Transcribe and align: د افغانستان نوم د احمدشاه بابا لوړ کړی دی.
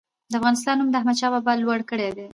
د 0.31 0.33
افغانستان 0.39 0.75
نوم 0.77 0.89
د 0.91 0.95
احمدشاه 0.99 1.31
بابا 1.33 1.53
لوړ 1.63 1.79
کړی 1.89 2.09
دی. 2.17 2.27